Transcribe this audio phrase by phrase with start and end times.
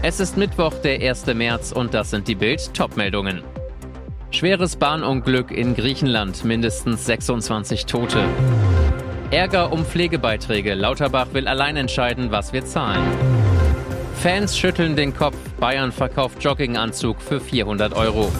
[0.00, 1.26] Es ist Mittwoch, der 1.
[1.26, 3.42] März und das sind die Bild Topmeldungen.
[4.30, 8.24] Schweres Bahnunglück in Griechenland, mindestens 26 Tote.
[9.32, 10.74] Ärger um Pflegebeiträge.
[10.74, 13.02] Lauterbach will allein entscheiden, was wir zahlen.
[14.14, 15.36] Fans schütteln den Kopf.
[15.58, 18.30] Bayern verkauft Jogginganzug für 400 Euro.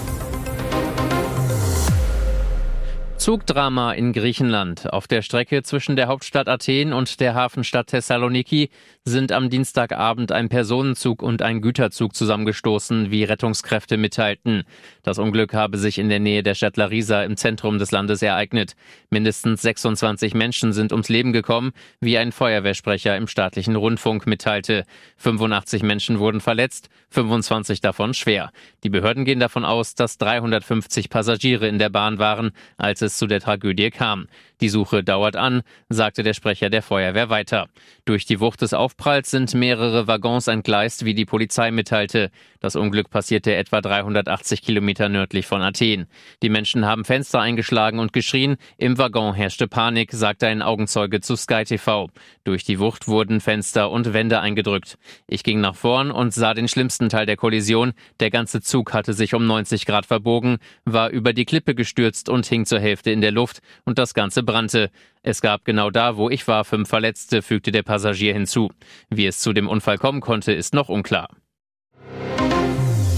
[3.29, 4.91] Zugdrama in Griechenland.
[4.91, 8.71] Auf der Strecke zwischen der Hauptstadt Athen und der Hafenstadt Thessaloniki
[9.05, 14.65] sind am Dienstagabend ein Personenzug und ein Güterzug zusammengestoßen, wie Rettungskräfte mitteilten.
[15.03, 18.73] Das Unglück habe sich in der Nähe der Stadt Larisa im Zentrum des Landes ereignet.
[19.11, 24.85] Mindestens 26 Menschen sind ums Leben gekommen, wie ein Feuerwehrsprecher im staatlichen Rundfunk mitteilte.
[25.19, 28.53] 85 Menschen wurden verletzt, 25 davon schwer.
[28.85, 33.27] Die Behörden gehen davon aus, dass 350 Passagiere in der Bahn waren, als es zu
[33.27, 34.29] der Tragödie kam.
[34.61, 37.69] Die Suche dauert an, sagte der Sprecher der Feuerwehr weiter.
[38.05, 42.31] Durch die Wucht des Aufpralls sind mehrere Waggons entgleist, wie die Polizei mitteilte.
[42.61, 46.07] Das Unglück passierte etwa 380 Kilometer nördlich von Athen.
[46.43, 48.57] Die Menschen haben Fenster eingeschlagen und geschrien.
[48.79, 52.09] Im Waggon herrschte Panik, sagte ein Augenzeuge zu Sky TV.
[52.43, 54.99] Durch die Wucht wurden Fenster und Wände eingedrückt.
[55.29, 57.93] Ich ging nach vorn und sah den schlimmsten Teil der Kollision.
[58.19, 62.47] Der ganze Zug hatte sich um 90 Grad verbogen, war über die Klippe gestürzt und
[62.47, 64.91] hing zur Hälfte in der Luft und das Ganze brannte.
[65.23, 68.71] Es gab genau da, wo ich war, fünf Verletzte, fügte der Passagier hinzu.
[69.11, 71.29] Wie es zu dem Unfall kommen konnte, ist noch unklar.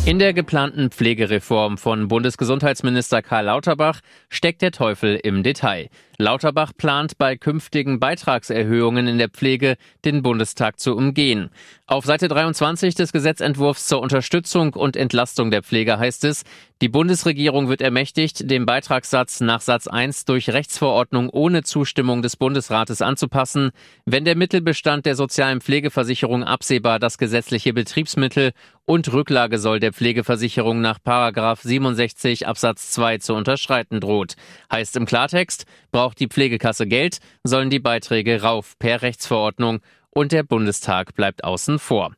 [0.06, 5.88] In der geplanten Pflegereform von Bundesgesundheitsminister Karl Lauterbach steckt der Teufel im Detail.
[6.20, 11.50] Lauterbach plant bei künftigen Beitragserhöhungen in der Pflege den Bundestag zu umgehen.
[11.86, 16.44] Auf Seite 23 des Gesetzentwurfs zur Unterstützung und Entlastung der Pflege heißt es,
[16.82, 23.02] die Bundesregierung wird ermächtigt, den Beitragssatz nach Satz 1 durch Rechtsverordnung ohne Zustimmung des Bundesrates
[23.02, 23.70] anzupassen,
[24.06, 28.52] wenn der Mittelbestand der sozialen Pflegeversicherung absehbar das gesetzliche Betriebsmittel
[28.86, 34.36] und Rücklagesoll der Pflegeversicherung nach 67 Absatz 2 zu unterschreiten droht.
[34.72, 40.42] Heißt im Klartext, braucht die Pflegekasse Geld, sollen die Beiträge rauf per Rechtsverordnung und der
[40.42, 42.12] Bundestag bleibt außen vor.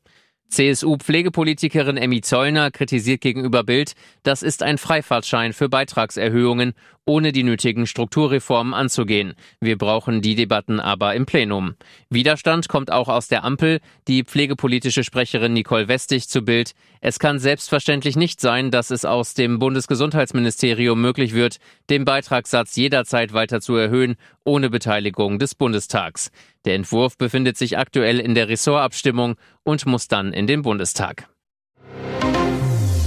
[0.52, 7.86] CSU-Pflegepolitikerin Emmy Zollner kritisiert gegenüber Bild, das ist ein Freifahrtschein für Beitragserhöhungen, ohne die nötigen
[7.86, 9.34] Strukturreformen anzugehen.
[9.60, 11.74] Wir brauchen die Debatten aber im Plenum.
[12.10, 13.80] Widerstand kommt auch aus der Ampel.
[14.08, 16.72] Die pflegepolitische Sprecherin Nicole Westig zu Bild.
[17.00, 21.56] Es kann selbstverständlich nicht sein, dass es aus dem Bundesgesundheitsministerium möglich wird,
[21.90, 26.30] den Beitragssatz jederzeit weiter zu erhöhen, ohne Beteiligung des Bundestags.
[26.64, 31.28] Der Entwurf befindet sich aktuell in der Ressortabstimmung und muss dann in den Bundestag.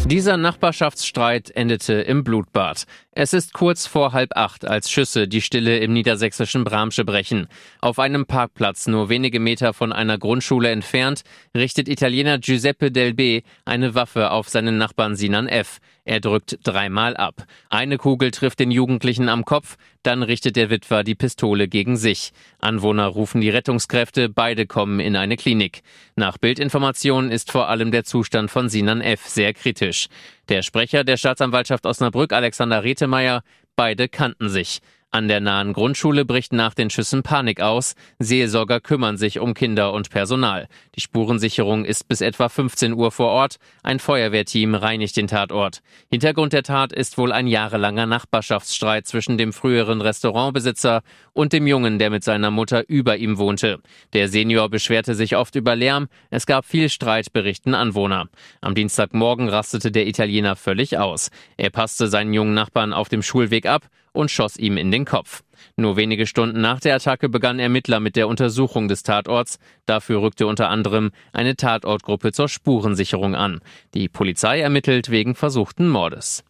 [0.08, 2.86] Dieser Nachbarschaftsstreit endete im Blutbad.
[3.18, 7.48] Es ist kurz vor halb acht, als Schüsse die Stille im niedersächsischen Bramsche brechen.
[7.80, 11.22] Auf einem Parkplatz nur wenige Meter von einer Grundschule entfernt
[11.56, 15.80] richtet Italiener Giuseppe Del B eine Waffe auf seinen Nachbarn Sinan F.
[16.04, 17.46] Er drückt dreimal ab.
[17.70, 22.32] Eine Kugel trifft den Jugendlichen am Kopf, dann richtet der Witwer die Pistole gegen sich.
[22.60, 25.82] Anwohner rufen die Rettungskräfte, beide kommen in eine Klinik.
[26.16, 29.26] Nach Bildinformationen ist vor allem der Zustand von Sinan F.
[29.26, 30.08] sehr kritisch.
[30.50, 33.44] Der Sprecher der Staatsanwaltschaft Osnabrück, Alexander Rethemeyer,
[33.76, 34.80] beide kannten sich.
[35.16, 37.96] An der nahen Grundschule bricht nach den Schüssen Panik aus.
[38.20, 40.68] Seelsorger kümmern sich um Kinder und Personal.
[40.96, 43.56] Die Spurensicherung ist bis etwa 15 Uhr vor Ort.
[43.82, 45.80] Ein Feuerwehrteam reinigt den Tatort.
[46.12, 51.02] Hintergrund der Tat ist wohl ein jahrelanger Nachbarschaftsstreit zwischen dem früheren Restaurantbesitzer
[51.32, 53.80] und dem Jungen, der mit seiner Mutter über ihm wohnte.
[54.12, 56.10] Der Senior beschwerte sich oft über Lärm.
[56.30, 58.28] Es gab viel Streit, berichten Anwohner.
[58.60, 61.30] Am Dienstagmorgen rastete der Italiener völlig aus.
[61.56, 65.44] Er passte seinen jungen Nachbarn auf dem Schulweg ab und schoss ihm in den Kopf.
[65.78, 69.60] Nur wenige Stunden nach der Attacke begannen Ermittler mit der Untersuchung des Tatorts.
[69.86, 73.62] Dafür rückte unter anderem eine Tatortgruppe zur Spurensicherung an.
[73.94, 76.44] Die Polizei ermittelt wegen versuchten Mordes.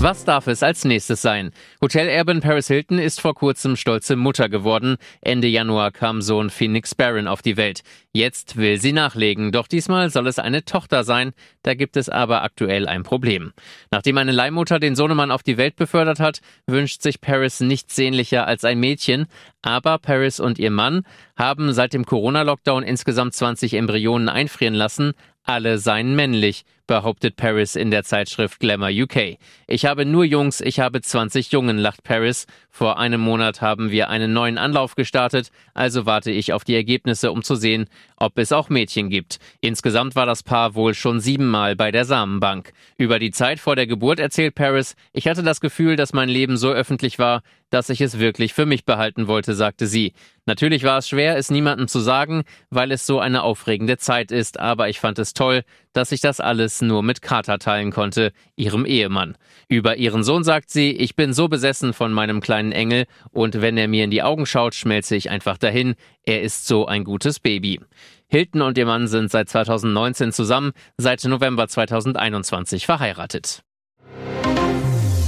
[0.00, 1.50] Was darf es als nächstes sein?
[1.82, 4.96] Hotelerbin Paris Hilton ist vor kurzem stolze Mutter geworden.
[5.20, 7.80] Ende Januar kam Sohn Phoenix Barron auf die Welt.
[8.12, 11.32] Jetzt will sie nachlegen, doch diesmal soll es eine Tochter sein.
[11.64, 13.52] Da gibt es aber aktuell ein Problem.
[13.90, 18.46] Nachdem eine Leihmutter den Sohnemann auf die Welt befördert hat, wünscht sich Paris nichts sehnlicher
[18.46, 19.26] als ein Mädchen.
[19.62, 21.02] Aber Paris und ihr Mann
[21.36, 25.14] haben seit dem Corona-Lockdown insgesamt 20 Embryonen einfrieren lassen.
[25.42, 29.38] Alle seien männlich, behauptet Paris in der Zeitschrift Glamour UK.
[29.68, 32.48] Ich habe nur Jungs, ich habe 20 Jungen, lacht Paris.
[32.70, 37.30] Vor einem Monat haben wir einen neuen Anlauf gestartet, also warte ich auf die Ergebnisse,
[37.30, 39.38] um zu sehen, ob es auch Mädchen gibt.
[39.60, 42.72] Insgesamt war das Paar wohl schon siebenmal bei der Samenbank.
[42.96, 46.56] Über die Zeit vor der Geburt erzählt Paris, ich hatte das Gefühl, dass mein Leben
[46.56, 50.14] so öffentlich war, dass ich es wirklich für mich behalten wollte, sagte sie.
[50.46, 54.58] Natürlich war es schwer, es niemandem zu sagen, weil es so eine aufregende Zeit ist,
[54.58, 55.64] aber ich fand es toll,
[55.98, 59.36] dass ich das alles nur mit Carter teilen konnte, ihrem Ehemann.
[59.68, 63.76] Über ihren Sohn sagt sie, ich bin so besessen von meinem kleinen Engel und wenn
[63.76, 65.96] er mir in die Augen schaut, schmelze ich einfach dahin.
[66.22, 67.80] Er ist so ein gutes Baby.
[68.28, 73.64] Hilton und ihr Mann sind seit 2019 zusammen, seit November 2021 verheiratet.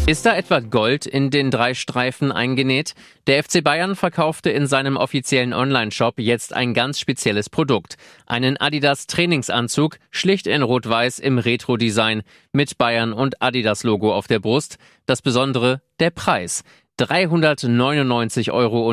[0.06, 2.94] Ist da etwa Gold in den drei Streifen eingenäht?
[3.26, 7.96] Der FC Bayern verkaufte in seinem offiziellen Online-Shop jetzt ein ganz spezielles Produkt.
[8.26, 14.78] Einen Adidas Trainingsanzug, schlicht in Rot-Weiß im Retro-Design, mit Bayern und Adidas-Logo auf der Brust.
[15.06, 16.64] Das Besondere, der Preis.
[16.98, 18.92] 399,95 Euro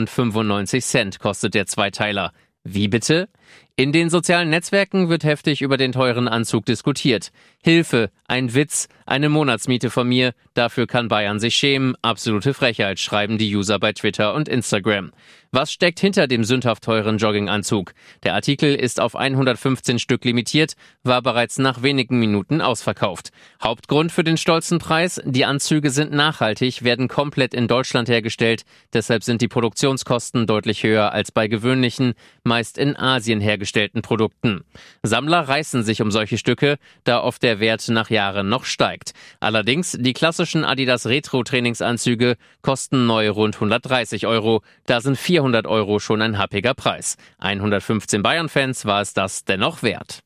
[1.19, 2.31] kostet der Zweiteiler.
[2.63, 3.30] Wie bitte?
[3.79, 7.31] In den sozialen Netzwerken wird heftig über den teuren Anzug diskutiert.
[7.62, 13.38] Hilfe, ein Witz, eine Monatsmiete von mir, dafür kann Bayern sich schämen, absolute Frechheit, schreiben
[13.38, 15.12] die User bei Twitter und Instagram.
[15.51, 17.94] Was steckt hinter dem sündhaft teuren Jogginganzug?
[18.24, 20.73] Der Artikel ist auf 115 Stück limitiert,
[21.03, 23.30] war bereits nach wenigen Minuten ausverkauft.
[23.63, 29.23] Hauptgrund für den stolzen Preis, die Anzüge sind nachhaltig, werden komplett in Deutschland hergestellt, deshalb
[29.23, 32.13] sind die Produktionskosten deutlich höher als bei gewöhnlichen,
[32.44, 33.67] meist in Asien hergestellten
[34.02, 34.64] Produkten.
[35.04, 39.12] Sammler reißen sich um solche Stücke, da oft der Wert nach Jahren noch steigt.
[39.40, 46.00] Allerdings, die klassischen Adidas Retro Trainingsanzüge kosten neu rund 130 Euro, da sind 400 Euro
[46.00, 47.18] schon ein happiger Preis.
[47.40, 50.19] 115 Bayern-Fans war es das dennoch wert.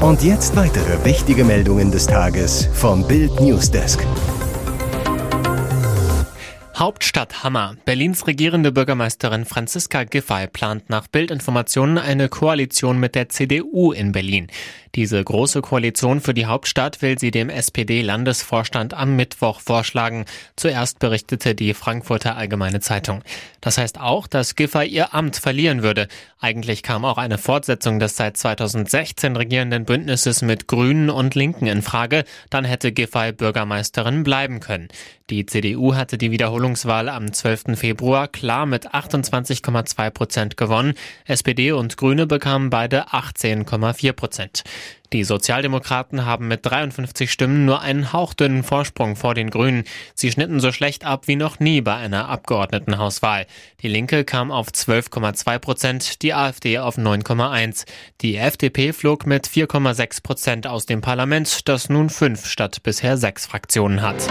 [0.00, 4.06] Und jetzt weitere wichtige Meldungen des Tages vom Bild Newsdesk.
[6.78, 7.74] Hauptstadt Hammer.
[7.86, 14.48] Berlins regierende Bürgermeisterin Franziska Giffey plant nach Bildinformationen eine Koalition mit der CDU in Berlin.
[14.96, 20.24] Diese große Koalition für die Hauptstadt will sie dem SPD-Landesvorstand am Mittwoch vorschlagen.
[20.56, 23.22] Zuerst berichtete die Frankfurter Allgemeine Zeitung.
[23.60, 26.08] Das heißt auch, dass Giffey ihr Amt verlieren würde.
[26.40, 31.82] Eigentlich kam auch eine Fortsetzung des seit 2016 regierenden Bündnisses mit Grünen und Linken in
[31.82, 32.24] Frage.
[32.48, 34.88] Dann hätte Giffey Bürgermeisterin bleiben können.
[35.28, 37.76] Die CDU hatte die Wiederholungswahl am 12.
[37.76, 40.94] Februar klar mit 28,2 Prozent gewonnen.
[41.24, 44.62] SPD und Grüne bekamen beide 18,4 Prozent.
[45.12, 49.84] Die Sozialdemokraten haben mit 53 Stimmen nur einen hauchdünnen Vorsprung vor den Grünen.
[50.14, 53.46] Sie schnitten so schlecht ab wie noch nie bei einer Abgeordnetenhauswahl.
[53.82, 57.84] Die Linke kam auf 12,2 Prozent, die AfD auf 9,1.
[58.20, 63.46] Die FDP flog mit 4,6 Prozent aus dem Parlament, das nun fünf statt bisher sechs
[63.46, 64.26] Fraktionen hat.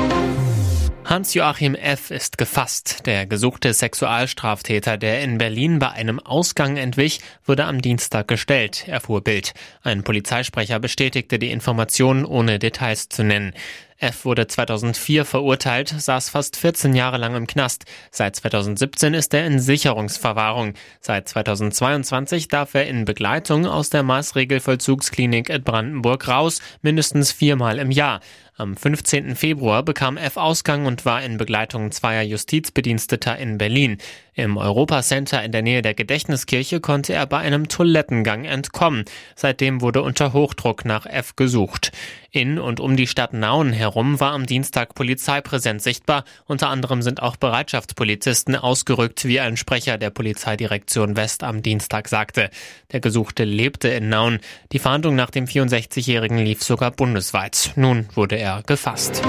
[1.06, 2.10] Hans-Joachim F.
[2.10, 3.06] ist gefasst.
[3.06, 9.24] Der gesuchte Sexualstraftäter, der in Berlin bei einem Ausgang entwich, wurde am Dienstag gestellt, erfuhr
[9.24, 9.54] Bild.
[9.84, 13.54] Ein Polizeisprecher bestätigte die Informationen, ohne Details zu nennen.
[13.98, 17.86] F wurde 2004 verurteilt, saß fast 14 Jahre lang im Knast.
[18.12, 20.74] Seit 2017 ist er in Sicherungsverwahrung.
[21.00, 27.90] Seit 2022 darf er in Begleitung aus der Maßregelvollzugsklinik in Brandenburg raus, mindestens viermal im
[27.90, 28.20] Jahr.
[28.58, 29.36] Am 15.
[29.36, 33.98] Februar bekam F Ausgang und war in Begleitung zweier Justizbediensteter in Berlin.
[34.38, 39.06] Im Europacenter in der Nähe der Gedächtniskirche konnte er bei einem Toilettengang entkommen.
[39.34, 41.94] Seitdem wurde unter Hochdruck nach F gesucht.
[42.32, 46.26] In und um die Stadt Nauen herum war am Dienstag Polizeipräsenz sichtbar.
[46.48, 52.50] Unter anderem sind auch Bereitschaftspolizisten ausgerückt, wie ein Sprecher der Polizeidirektion West am Dienstag sagte.
[52.92, 54.40] Der Gesuchte lebte in Nauen.
[54.74, 57.72] Die Fahndung nach dem 64-Jährigen lief sogar bundesweit.
[57.78, 59.22] Nun wurde er gefasst.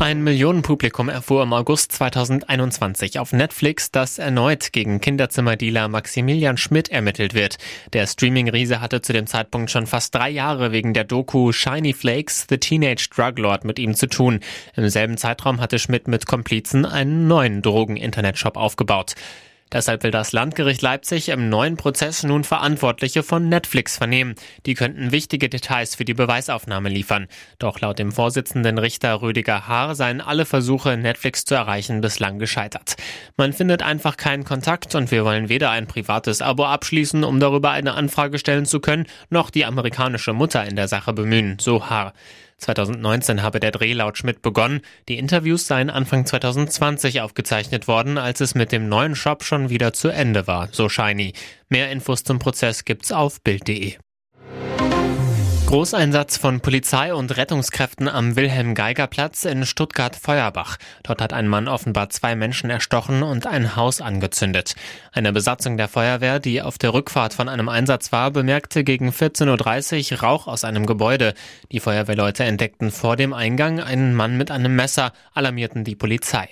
[0.00, 7.34] Ein Millionenpublikum erfuhr im August 2021 auf Netflix, dass erneut gegen Kinderzimmerdealer Maximilian Schmidt ermittelt
[7.34, 7.58] wird.
[7.92, 12.46] Der Streaming-Riese hatte zu dem Zeitpunkt schon fast drei Jahre wegen der Doku Shiny Flakes,
[12.48, 14.40] The Teenage Drug Lord mit ihm zu tun.
[14.74, 19.14] Im selben Zeitraum hatte Schmidt mit Komplizen einen neuen Drogen-Internetshop aufgebaut.
[19.72, 24.34] Deshalb will das Landgericht Leipzig im neuen Prozess nun Verantwortliche von Netflix vernehmen.
[24.66, 27.28] Die könnten wichtige Details für die Beweisaufnahme liefern.
[27.60, 32.96] Doch laut dem Vorsitzenden Richter Rüdiger Haar seien alle Versuche, Netflix zu erreichen, bislang gescheitert.
[33.36, 37.70] Man findet einfach keinen Kontakt und wir wollen weder ein privates Abo abschließen, um darüber
[37.70, 42.12] eine Anfrage stellen zu können, noch die amerikanische Mutter in der Sache bemühen, so Haar.
[42.60, 44.80] 2019 habe der Dreh laut Schmidt begonnen.
[45.08, 49.92] Die Interviews seien Anfang 2020 aufgezeichnet worden, als es mit dem neuen Shop schon wieder
[49.92, 51.32] zu Ende war, so Shiny.
[51.68, 53.96] Mehr Infos zum Prozess gibt's auf Bild.de.
[55.70, 60.78] Großeinsatz von Polizei und Rettungskräften am Wilhelm-Geiger-Platz in Stuttgart-Feuerbach.
[61.04, 64.74] Dort hat ein Mann offenbar zwei Menschen erstochen und ein Haus angezündet.
[65.12, 70.12] Eine Besatzung der Feuerwehr, die auf der Rückfahrt von einem Einsatz war, bemerkte gegen 14.30
[70.14, 71.34] Uhr Rauch aus einem Gebäude.
[71.70, 76.48] Die Feuerwehrleute entdeckten vor dem Eingang einen Mann mit einem Messer, alarmierten die Polizei.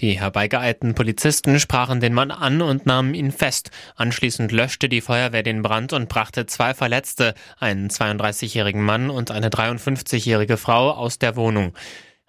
[0.00, 3.70] Die herbeigeeilten Polizisten sprachen den Mann an und nahmen ihn fest.
[3.96, 9.48] Anschließend löschte die Feuerwehr den Brand und brachte zwei Verletzte, einen 32-jährigen Mann und eine
[9.48, 11.74] 53-jährige Frau, aus der Wohnung.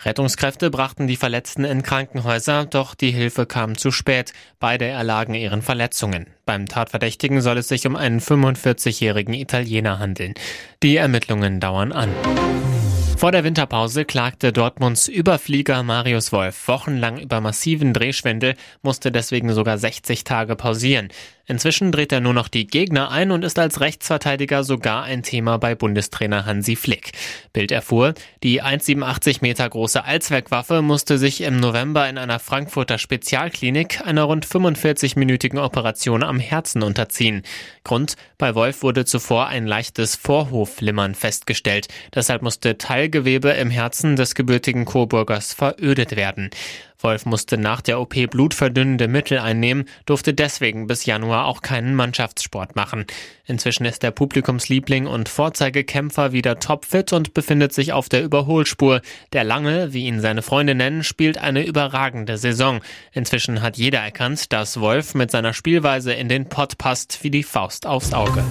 [0.02, 4.32] Rettungskräfte brachten die Verletzten in Krankenhäuser, doch die Hilfe kam zu spät.
[4.60, 6.28] Beide erlagen ihren Verletzungen.
[6.46, 10.34] Beim Tatverdächtigen soll es sich um einen 45-jährigen Italiener handeln.
[10.82, 12.10] Die Ermittlungen dauern an.
[13.20, 19.78] Vor der Winterpause klagte Dortmunds Überflieger Marius Wolf wochenlang über massiven Drehschwindel, musste deswegen sogar
[19.78, 21.10] 60 Tage pausieren.
[21.50, 25.58] Inzwischen dreht er nur noch die Gegner ein und ist als Rechtsverteidiger sogar ein Thema
[25.58, 27.14] bei Bundestrainer Hansi Flick.
[27.54, 28.14] Bild erfuhr,
[28.44, 34.46] die 1,87 Meter große Allzweckwaffe musste sich im November in einer Frankfurter Spezialklinik einer rund
[34.46, 37.42] 45-minütigen Operation am Herzen unterziehen.
[37.84, 41.88] Grund, bei Wolf wurde zuvor ein leichtes Vorhofflimmern festgestellt.
[42.14, 46.52] Deshalb musste Teilgewebe im Herzen des gebürtigen Coburgers verödet werden.
[47.02, 52.76] Wolf musste nach der OP blutverdünnende Mittel einnehmen, durfte deswegen bis Januar auch keinen Mannschaftssport
[52.76, 53.06] machen.
[53.46, 59.02] Inzwischen ist der Publikumsliebling und Vorzeigekämpfer wieder topfit und befindet sich auf der Überholspur.
[59.34, 62.82] Der Lange, wie ihn seine Freunde nennen, spielt eine überragende Saison.
[63.14, 67.44] Inzwischen hat jeder erkannt, dass Wolf mit seiner Spielweise in den Pott passt wie die
[67.44, 68.44] Faust aufs Auge.